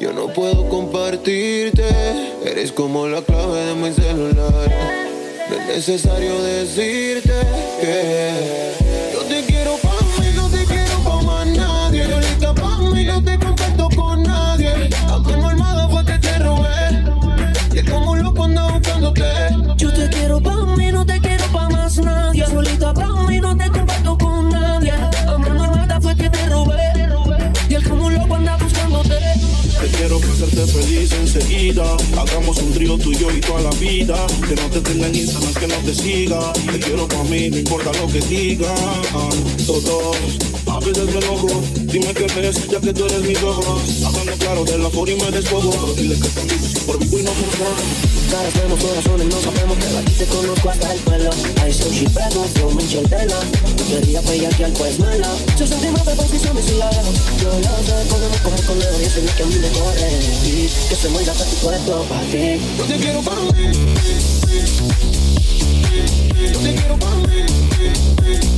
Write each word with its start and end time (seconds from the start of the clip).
Yo 0.00 0.12
no 0.12 0.28
puedo 0.28 0.68
compartirte, 0.68 1.82
eres 2.44 2.70
como 2.70 3.08
la 3.08 3.20
clave 3.20 3.64
de 3.66 3.74
mi 3.74 3.92
celular. 3.92 4.70
No 5.50 5.56
es 5.56 5.66
necesario 5.66 6.40
decirte 6.40 7.32
que 7.80 8.67
enseguida. 31.12 31.96
Hagamos 32.16 32.58
un 32.58 32.72
trío 32.72 32.98
tuyo 32.98 33.28
y 33.30 33.40
toda 33.40 33.62
la 33.62 33.70
vida. 33.76 34.26
Que 34.48 34.54
no 34.54 34.68
te 34.70 34.80
tenga 34.80 35.06
en 35.06 35.14
Instagram, 35.14 35.54
que 35.54 35.66
no 35.66 35.74
te 35.76 35.94
siga. 35.94 36.52
Te 36.52 36.78
quiero 36.78 37.06
para 37.08 37.24
mí, 37.24 37.50
no 37.50 37.58
importa 37.58 37.92
lo 38.00 38.06
que 38.12 38.20
digan. 38.20 38.74
Todos, 39.66 40.16
veces 40.80 41.04
me 41.06 41.18
enojo. 41.18 41.48
Dime 41.74 42.14
qué 42.14 42.26
ves, 42.36 42.68
ya 42.68 42.80
que 42.80 42.92
tú 42.92 43.04
eres 43.04 43.22
mi 43.22 43.34
rojo. 43.34 43.80
Hablando 44.04 44.32
claro 44.38 44.64
de 44.64 44.78
la 44.78 44.90
for 44.90 45.08
y 45.08 45.14
me 45.16 45.30
despojo. 45.30 45.70
Pero 45.70 45.94
dile 45.94 46.14
que 46.14 46.28
también 46.28 46.60
por 46.86 46.98
mí 46.98 47.06
y 47.06 47.22
no 47.22 47.30
por 47.32 47.50
favor. 47.56 48.08
Caras 48.30 48.54
vemos, 48.54 48.78
corazones, 48.80 49.26
no 49.26 49.40
sabemos 49.40 49.78
que 49.78 49.98
aquí 49.98 50.12
te 50.12 50.26
conozco 50.26 50.70
hasta 50.70 50.92
el 50.92 51.00
pelo. 51.00 51.30
Hay 51.62 51.72
sushi, 51.72 52.06
flow, 52.06 52.70
Michel 52.72 53.08
Tela. 53.08 53.40
Quería 53.88 54.20
bellaquear, 54.20 54.72
pues 54.74 54.98
mela. 54.98 55.28
69 55.56 56.12
posiciones 56.14 56.64
y 56.70 56.74
la 56.76 56.90
dejo. 56.90 57.12
Yo 57.40 57.48
lo 57.48 57.76
sé, 57.86 57.94
podemos 58.10 58.38
coger 58.38 58.64
con 58.66 58.76
él 58.76 58.88
y 59.00 59.04
eso 59.04 59.20
es 59.20 59.30
que 59.32 59.42
a 59.42 59.46
mí 59.46 59.56
me 59.56 59.68
corre. 59.70 60.10
Y 60.44 60.68
que 60.88 60.94
se 60.94 61.08
muera 61.08 61.32
hasta 61.32 61.44
tu 61.44 61.56
puesto 61.56 62.02
para 62.02 62.22
ti. 62.22 62.60
Yo 62.78 62.84
te 62.84 62.96
quiero 62.96 63.22
pa' 63.22 63.34
mí. 63.34 63.72
Yo 66.52 66.58
te 66.60 66.74
quiero 66.74 66.98
pa' 66.98 67.14
mí. 67.14 68.57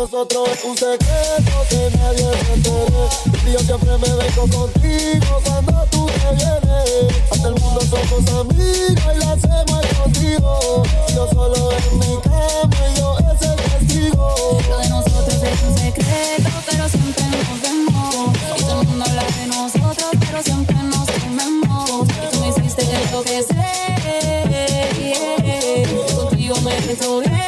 nosotros 0.00 0.48
es 0.50 0.62
un 0.62 0.76
secreto 0.76 1.66
que 1.68 1.90
nadie 1.98 2.30
se 2.46 2.52
entere. 2.54 3.04
Y 3.46 3.52
yo 3.52 3.58
siempre 3.58 3.98
me 3.98 4.08
vengo 4.14 4.42
contigo 4.46 5.40
cuando 5.42 5.86
tú 5.90 6.06
te 6.06 6.36
vienes. 6.36 7.14
Hasta 7.32 7.48
el 7.48 7.54
mundo 7.54 7.80
somos 7.80 8.46
amigos 8.46 9.02
y 9.12 9.18
la 9.18 9.32
hacemos 9.32 9.86
contigo. 10.00 10.82
Yo 11.16 11.28
solo 11.32 11.72
en 11.72 11.98
mi 11.98 12.16
cama 12.22 12.76
y 12.88 13.00
yo 13.00 13.16
es 13.18 13.42
el 13.42 13.56
testigo. 13.56 14.34
Lo 14.68 14.78
de 14.78 14.88
nosotros 14.88 15.42
es 15.42 15.62
un 15.68 15.76
secreto, 15.76 16.50
pero 16.70 16.88
siempre 16.88 17.24
nos 17.24 17.60
vemos. 17.60 18.36
Y 18.56 18.62
todo 18.62 18.80
el 18.82 18.86
mundo 18.86 19.04
habla 19.04 19.24
de 19.24 19.46
nosotros, 19.48 20.10
pero 20.20 20.42
siempre 20.44 20.76
nos 20.76 21.06
tememos. 21.06 22.08
Y 22.08 22.30
tú 22.30 22.40
me 22.40 22.48
hiciste 22.50 22.82
enloquecer. 22.84 23.56
yeah. 25.00 26.14
Contigo 26.14 26.54
me 26.60 26.80
siento. 26.82 27.38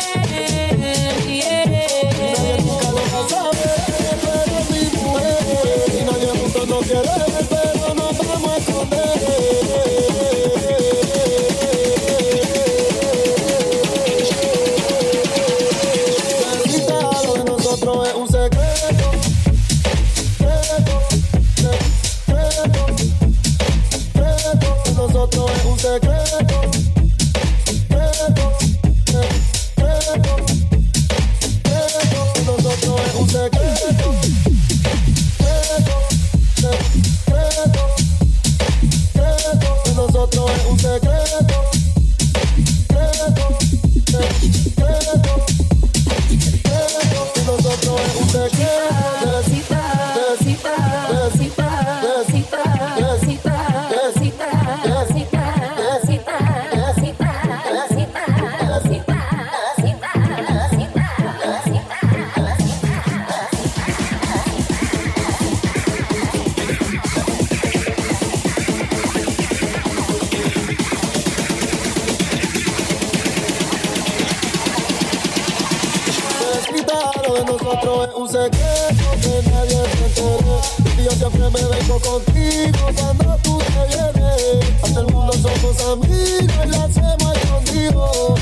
habla 86.60 86.92
se 86.92 87.00
muere 87.24 87.40
contigo 87.48 88.34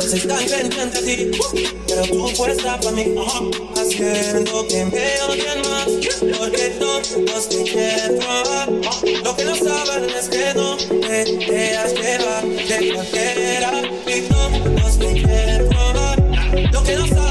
se 0.00 0.16
está 0.16 0.42
inventando 0.42 1.00
de 1.00 1.16
ti 1.16 1.38
Pero 1.86 2.02
tú 2.02 2.28
fuerza 2.28 2.78
para 2.80 2.92
mí. 2.92 3.14
Haciendo 3.76 4.66
que 4.68 4.84
me 4.84 5.22
odien 5.22 5.60
más 5.62 5.88
Porque 6.38 6.70
todos 6.78 7.48
te 7.48 7.62
quieren 7.64 8.18
probar 8.18 8.70
Lo 9.24 9.36
que 9.36 9.44
no 9.44 9.56
saben 9.56 10.10
es 10.10 10.28
que 10.28 10.54
no 10.54 10.76
te 10.76 11.24
dejas 11.24 11.94
llevar 11.94 12.44
De 12.44 12.92
cualquiera 12.94 13.82
Y 14.06 14.20
todos 14.22 14.98
te 14.98 15.12
quieren 15.12 15.68
probar 15.68 16.18
Lo 16.72 16.82
que 16.82 16.94
no 16.96 17.06
saben 17.06 17.27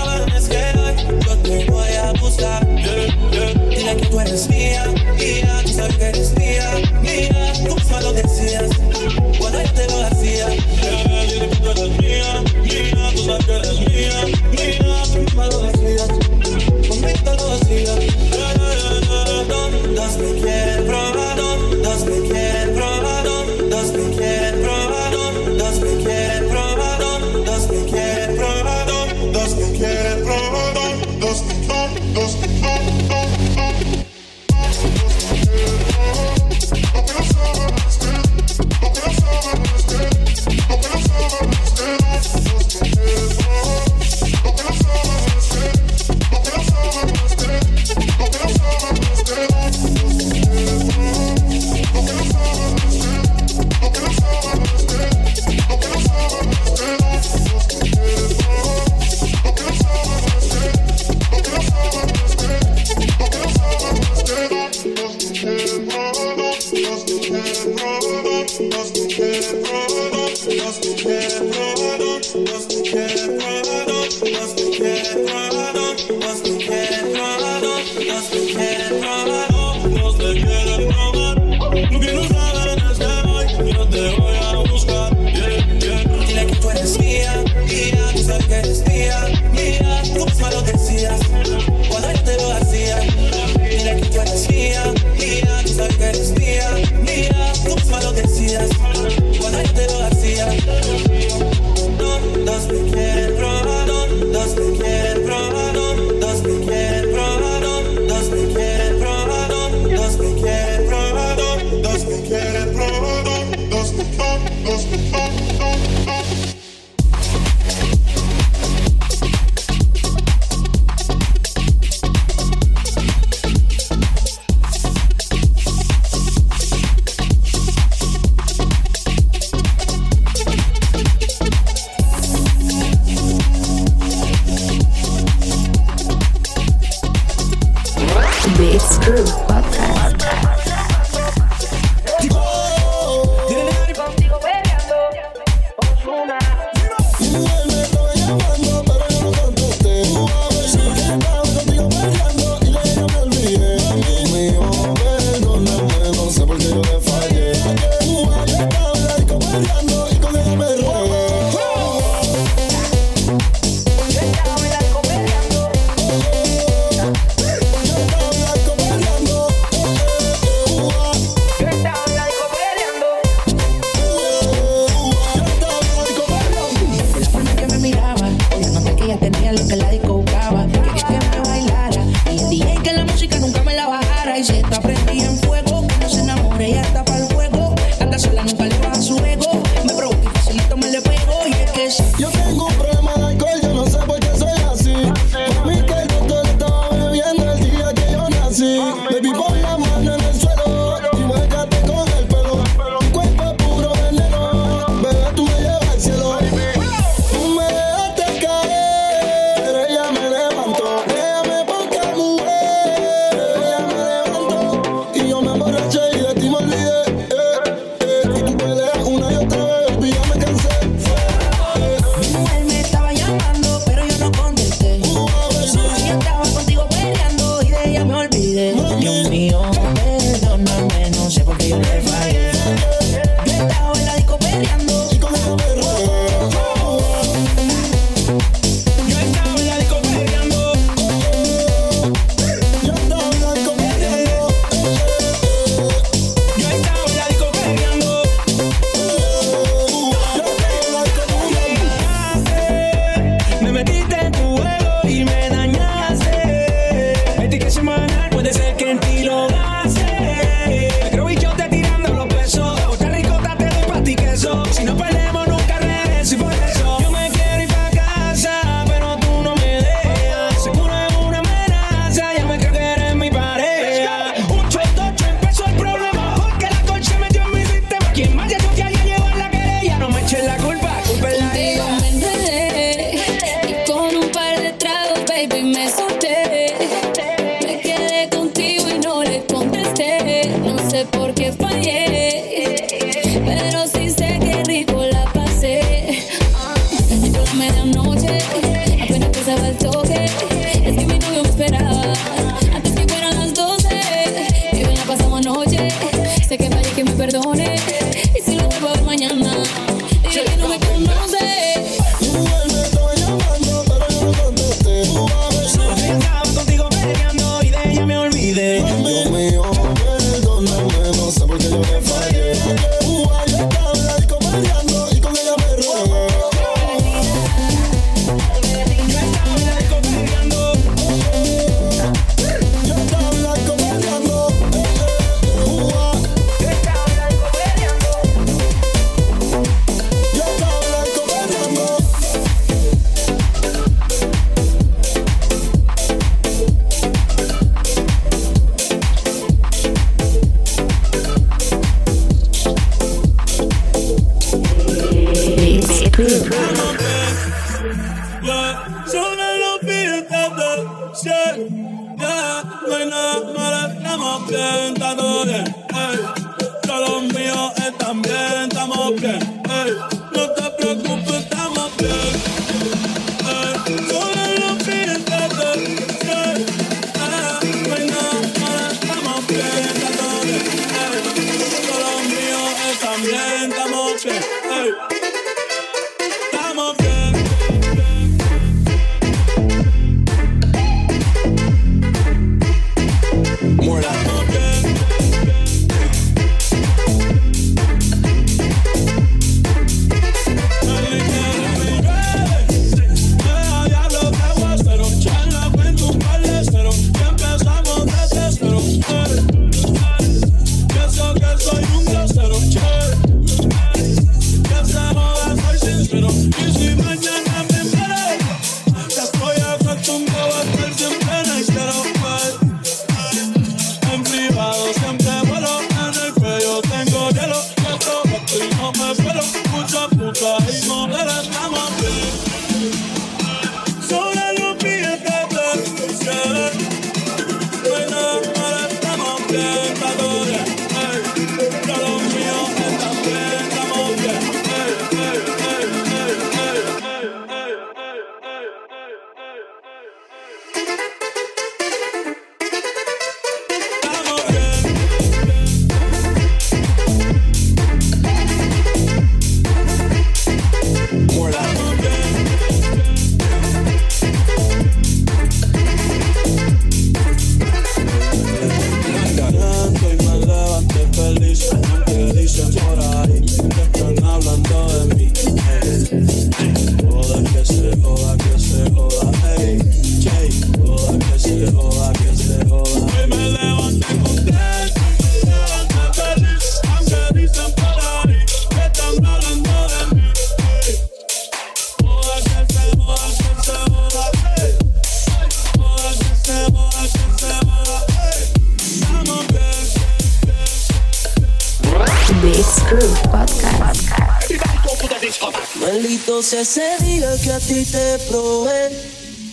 menos 506.37 506.53
ese 506.53 506.97
día 507.03 507.35
que 507.43 507.51
a 507.51 507.59
ti 507.59 507.83
te 507.83 508.19
probé. 508.29 508.89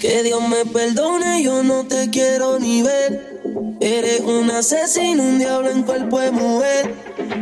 Que 0.00 0.22
Dios 0.22 0.46
me 0.46 0.66
perdone, 0.66 1.42
yo 1.42 1.62
no 1.62 1.86
te 1.86 2.10
quiero 2.10 2.58
ni 2.58 2.82
ver. 2.82 3.40
Eres 3.80 4.20
un 4.20 4.50
asesino, 4.50 5.22
un 5.22 5.38
diablo 5.38 5.70
en 5.70 5.82
cuerpo 5.82 6.20
de 6.20 6.30
mujer. 6.30 6.94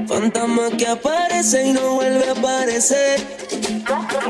Fantasma 0.06 0.70
que 0.78 0.86
aparece 0.86 1.66
y 1.66 1.72
no 1.72 1.94
vuelve 1.94 2.28
a 2.28 2.32
aparecer. 2.32 3.20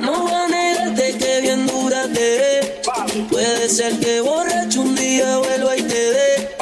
No 0.00 0.24
va 0.24 0.44
a 0.44 0.48
negarte 0.48 1.18
que 1.18 1.40
bien 1.42 1.66
dura 1.66 2.04
te 2.04 2.38
ve. 2.40 2.82
Puede 3.30 3.68
ser 3.68 3.98
que 4.00 4.22
borracho 4.22 4.80
un 4.80 4.94
día 4.94 5.36
vuelva 5.38 5.76
y 5.76 5.82
te 5.82 6.12
dé. 6.12 6.56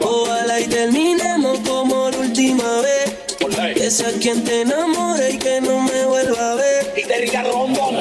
Ojalá 0.00 0.60
y 0.60 0.66
termine 0.68 1.25
a 4.04 4.12
quien 4.20 4.44
te 4.44 4.60
enamore 4.60 5.30
y 5.30 5.38
que 5.38 5.60
no 5.60 5.80
me 5.80 6.04
vuelva 6.04 6.52
a 6.52 6.54
ver. 6.54 6.92
Y 6.96 7.02
de 7.02 7.18
Ricardo 7.18 7.52
Rondón. 7.52 7.94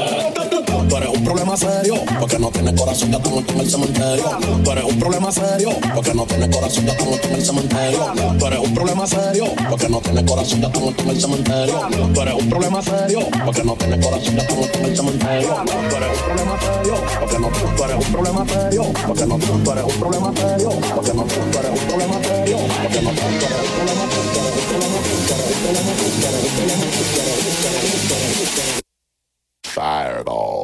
Tú 0.89 0.97
eres 0.97 1.09
un 1.09 1.23
problema 1.23 1.55
serio, 1.55 1.95
porque 2.19 2.37
no 2.37 2.49
tienes 2.49 2.73
corazón, 2.73 3.11
ya 3.11 3.17
estamos 3.17 3.43
en 3.47 3.59
el 3.59 3.69
cementerio. 3.69 4.25
Tú 4.63 4.71
eres 4.71 4.83
un 4.83 4.99
problema 4.99 5.31
serio, 5.31 5.69
porque 5.93 6.13
no 6.13 6.25
tienes 6.25 6.49
corazón, 6.49 6.85
ya 6.85 6.91
estamos 6.91 7.19
en 7.23 7.33
el 7.33 7.45
cementerio. 7.45 8.13
Tú 8.37 8.47
eres 8.47 8.59
un 8.59 8.73
problema 8.73 9.07
serio, 9.07 9.45
porque 9.69 9.89
no 9.89 10.01
tienes 10.01 10.23
corazón, 10.23 10.61
ya 10.61 10.67
estamos 10.67 10.95
en 10.99 11.09
el 11.09 11.21
cementerio. 11.21 11.81
Tú 12.13 12.21
eres 12.21 12.33
un 12.33 12.49
problema 12.49 12.81
serio, 12.81 13.19
porque 13.45 13.63
no 13.63 13.75
tienes 13.75 14.05
corazón, 14.05 14.35
ya 14.35 14.41
estamos 14.41 14.69
en 14.73 14.85
el 14.85 14.95
cementerio. 14.95 15.55
Tú 15.65 15.95
eres 15.95 16.09
un 16.09 16.25
problema 16.25 16.59
serio, 16.59 16.95
porque 17.19 17.39
no 17.39 17.47
tú 17.49 17.83
eres 17.83 17.95
un 18.05 18.11
problema 18.11 18.45
serio, 18.47 18.83
porque 19.07 19.25
no 19.25 19.37
tú 19.37 19.71
eres 19.71 19.83
un 19.83 19.99
problema 19.99 20.33
serio, 20.35 20.69
porque 20.95 21.13
no 21.13 21.23
tú 21.23 21.59
eres 21.59 21.71
un 21.71 21.87
problema 21.87 22.23
serio, 22.23 22.57
porque 22.83 23.01
no 23.01 23.11
tú 23.11 23.19
eres 23.19 23.31
un 23.31 23.75
problema 23.75 24.05
serio. 24.11 24.44
Fireball. 29.63 30.54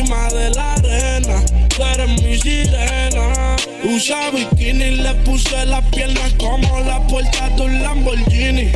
encima 0.00 0.28
de 0.28 0.50
la 0.50 0.72
arena. 0.74 1.44
Tú 1.68 1.82
eres 1.82 2.22
mi 2.22 2.38
sirena. 2.38 3.56
Usa 3.84 4.30
bikini, 4.30 4.96
le 5.02 5.14
puse 5.24 5.64
las 5.66 5.84
piernas 5.86 6.32
como 6.38 6.80
la 6.80 7.00
puerta 7.06 7.48
de 7.50 7.62
un 7.62 7.82
Lamborghini. 7.82 8.70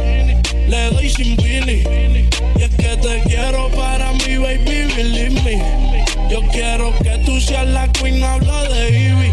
Le 0.69 0.91
doy 0.93 1.09
sin 1.11 1.37
vini. 1.37 1.83
Y 2.57 2.63
es 2.63 2.71
que 2.77 2.97
te 2.97 3.23
quiero 3.27 3.71
para 3.71 4.13
mi 4.13 4.37
baby, 4.37 4.93
believe 4.97 5.43
me. 5.43 6.05
Yo 6.31 6.41
quiero 6.51 6.93
que 7.03 7.19
tú 7.25 7.41
seas 7.41 7.67
la 7.69 7.91
queen, 7.93 8.23
hablo 8.23 8.63
de 8.73 8.89
Ivy. 8.91 9.33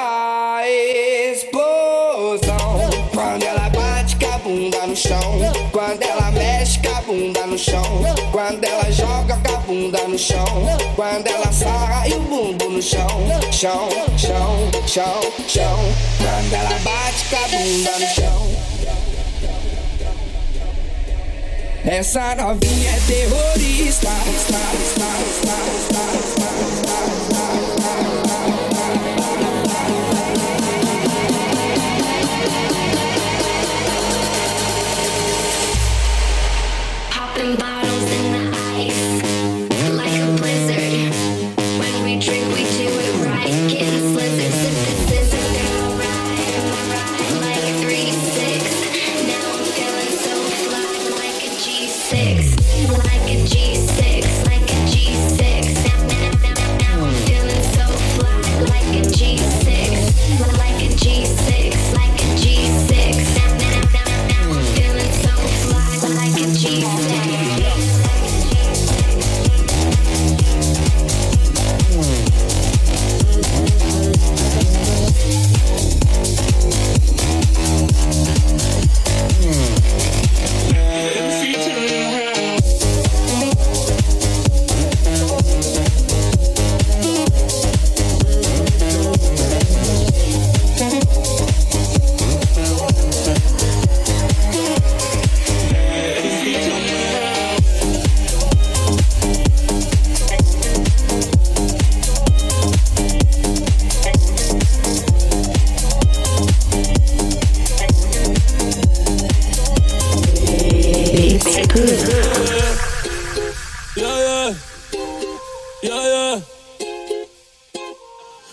chão. 7.61 7.83
Quando 8.31 8.63
ela 8.63 8.91
joga 8.91 9.37
com 9.37 9.55
a 9.55 9.57
bunda 9.59 10.07
no 10.07 10.17
chão. 10.17 10.45
Quando 10.95 11.27
ela 11.27 11.51
sarra 11.51 12.07
e 12.07 12.13
o 12.13 12.19
bumbo 12.21 12.69
no 12.69 12.81
chão. 12.81 13.07
Chão, 13.51 13.89
chão, 14.17 14.71
chão, 14.87 15.21
chão. 15.47 15.79
Quando 16.17 16.53
ela 16.53 16.79
bate 16.79 17.25
com 17.29 17.35
a 17.35 17.47
bunda 17.47 17.91
no 17.99 18.07
chão. 18.15 18.51
Essa 21.85 22.35
novinha 22.35 22.91
é 22.91 22.99
terrorista. 23.07 24.07
Está, 24.07 24.57
está, 24.73 25.11
está, 25.29 25.81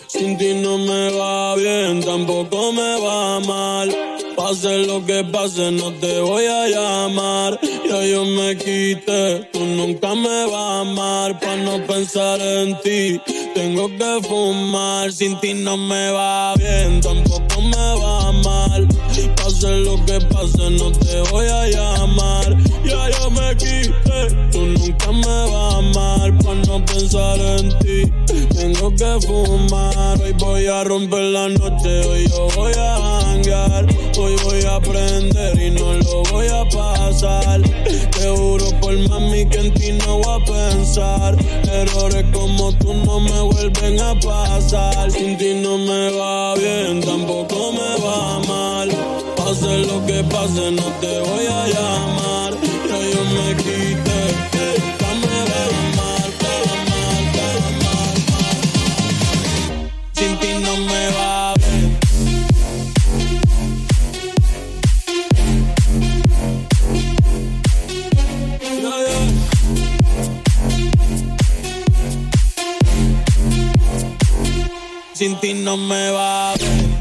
Sin 0.09 0.37
ti 0.37 0.55
no 0.55 0.79
me 0.79 1.11
va 1.13 1.55
bien, 1.55 2.03
tampoco 2.03 2.73
me 2.73 3.01
va 3.01 3.41
mal. 3.41 3.89
Pase 4.37 4.87
lo 4.87 5.05
que 5.07 5.23
pase, 5.25 5.71
no 5.71 5.93
te 5.95 6.21
voy 6.21 6.45
a 6.47 6.67
llamar. 6.69 7.61
Ya 7.89 8.05
yo 8.05 8.25
me 8.25 8.57
quité, 8.57 9.49
tú 9.53 9.61
nunca 9.61 10.15
me 10.15 10.47
vas 10.47 10.55
a 10.55 10.81
amar. 10.81 11.39
Pa' 11.41 11.57
no 11.57 11.87
pensar 11.87 12.41
en 12.41 12.79
ti, 12.81 13.21
tengo 13.55 13.89
que 13.89 14.29
fumar. 14.29 15.13
Sin 15.13 15.39
ti 15.41 15.55
no 15.55 15.77
me 15.77 16.11
va 16.11 16.55
bien, 16.57 17.01
tampoco 17.01 17.61
me 17.63 18.01
va 18.03 18.33
mal. 18.33 18.89
Pase 19.37 19.71
lo 19.87 20.05
que 20.05 20.21
pase, 20.33 20.71
no 20.71 20.91
te 20.93 21.21
voy 21.31 21.47
a 21.47 21.69
llamar. 21.69 22.18
Pensar 26.83 27.39
en 27.41 27.69
ti, 27.79 28.03
tengo 28.55 28.91
que 28.95 29.27
fumar. 29.27 30.21
Hoy 30.21 30.33
voy 30.39 30.67
a 30.67 30.85
romper 30.85 31.23
la 31.23 31.49
noche, 31.49 32.07
hoy 32.07 32.29
yo 32.29 32.49
voy 32.57 32.73
a 32.77 33.21
hangar. 33.21 33.87
Hoy 34.19 34.37
voy 34.45 34.63
a 34.63 34.77
aprender 34.77 35.59
y 35.61 35.71
no 35.71 35.95
lo 35.95 36.23
voy 36.31 36.47
a 36.49 36.65
pasar. 36.69 37.63
Te 37.63 38.29
juro 38.37 38.67
por 38.81 38.97
mami 39.09 39.49
que 39.49 39.59
en 39.59 39.75
ti 39.75 39.93
no 39.93 40.19
voy 40.19 40.41
a 40.41 40.45
pensar. 40.45 41.37
Errores 41.71 42.25
como 42.33 42.73
tú 42.79 42.95
no 42.95 43.21
me 43.21 43.41
vuelven 43.41 44.01
a 44.01 44.15
pasar. 44.21 45.11
Sin 45.11 45.37
ti 45.39 45.55
no 45.55 45.79
me 45.79 46.11
va 46.11 46.55
bien, 46.57 47.01
tampoco 47.01 47.73
me 47.73 48.05
va 48.05 48.41
mal. 48.47 48.89
Pase 49.37 49.79
lo 49.87 50.05
que 50.07 50.25
pase, 50.25 50.71
no 50.73 50.85
te 51.01 51.21
voy 51.21 51.47
a 51.47 51.67
llamar. 51.69 52.55
Ya 52.89 52.99
yo 53.11 53.25
me 53.25 53.57
quité, 53.57 54.09
nunca 54.49 54.88
me 75.87 76.11
va 76.11 76.55
bien. 76.57 76.99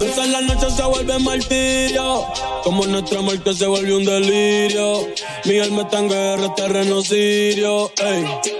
Veces 0.00 0.28
la 0.28 0.40
noche 0.40 0.70
se 0.74 0.82
vuelve 0.82 1.18
martirio, 1.18 2.24
como 2.64 2.86
nuestro 2.86 3.18
amor 3.18 3.38
que 3.42 3.52
se 3.52 3.66
vuelve 3.66 3.94
un 3.94 4.06
delirio. 4.06 5.06
Mi 5.44 5.58
alma 5.58 5.82
está 5.82 5.98
en 5.98 6.08
guerra, 6.08 6.54
terreno 6.54 7.02
sirio, 7.02 7.92
ey. 8.02 8.59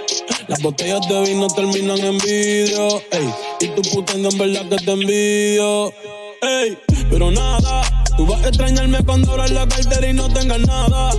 Las 0.51 0.61
botellas 0.61 1.07
de 1.07 1.21
vino 1.21 1.47
terminan 1.47 1.97
en 1.99 2.17
vidrio, 2.17 3.01
ey. 3.11 3.33
Y 3.61 3.67
tu 3.69 3.81
puta 3.83 4.11
en 4.15 4.23
verdad 4.37 4.67
que 4.67 4.75
te 4.83 4.91
envidio, 4.91 5.93
ey. 6.41 6.77
Pero 7.09 7.31
nada, 7.31 7.81
Tú 8.17 8.25
vas 8.25 8.43
a 8.43 8.49
extrañarme 8.49 9.01
cuando 9.05 9.31
abras 9.31 9.51
la 9.51 9.65
cartera 9.65 10.09
y 10.09 10.13
no 10.13 10.27
tengas 10.27 10.59
nada. 10.59 11.11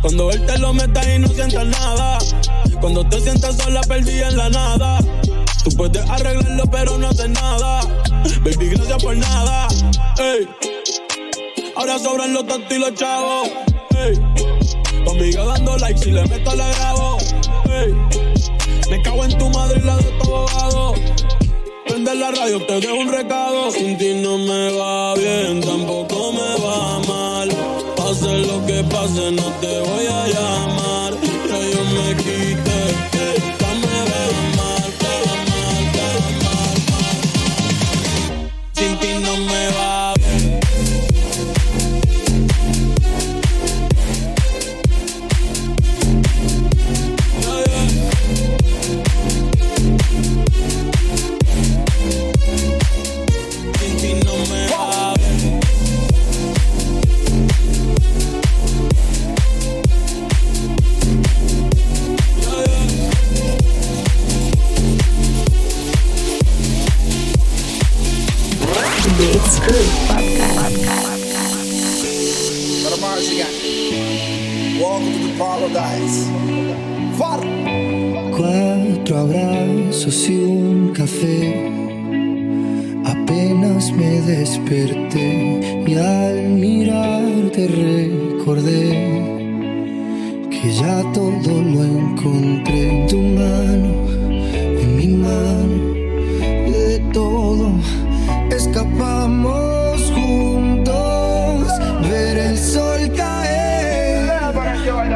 Cuando 0.00 0.30
él 0.30 0.46
te 0.46 0.58
lo 0.58 0.72
meta 0.72 1.12
y 1.12 1.18
no 1.18 1.26
sientas 1.26 1.66
nada. 1.66 2.18
Cuando 2.80 3.04
te 3.08 3.20
sientas 3.20 3.56
sola, 3.56 3.80
perdida 3.80 4.28
en 4.28 4.36
la 4.36 4.48
nada. 4.48 4.98
Tú 5.64 5.70
puedes 5.76 6.08
arreglarlo, 6.08 6.64
pero 6.70 6.98
no 6.98 7.08
haces 7.08 7.30
nada. 7.30 7.80
Baby, 8.44 8.68
gracias 8.68 9.02
por 9.02 9.16
nada. 9.16 9.66
Ey. 10.18 10.48
Ahora 11.74 11.98
sobran 11.98 12.32
los 12.32 12.46
tontos 12.46 12.70
y 12.70 12.78
los 12.78 12.94
chavos. 12.94 13.48
Ey. 13.96 14.14
Amiga 15.10 15.44
dando 15.44 15.76
like, 15.78 15.98
si 15.98 16.12
le 16.12 16.24
meto 16.28 16.54
la 16.54 16.68
grabo. 16.68 17.17
Me 18.90 19.02
cago 19.02 19.24
en 19.24 19.36
tu 19.36 19.48
madre 19.50 19.80
y 19.82 19.86
la 19.86 19.96
de 19.96 20.10
tu 20.18 20.34
abogado. 20.34 20.94
Prende 21.86 22.14
la 22.14 22.30
radio, 22.30 22.64
te 22.66 22.80
dejo 22.80 22.94
un 22.94 23.12
recado. 23.12 23.70
Sin 23.70 23.98
ti 23.98 24.14
no 24.14 24.38
me 24.38 24.72
va 24.72 25.14
bien, 25.14 25.60
tampoco 25.60 26.32
me 26.32 26.64
va 26.64 26.98
mal. 27.06 27.48
Pase 27.96 28.38
lo 28.38 28.64
que 28.66 28.82
pase, 28.84 29.30
no 29.32 29.44
te 29.60 29.80
voy 29.80 30.06
a 30.06 30.26
llamar. 30.28 31.17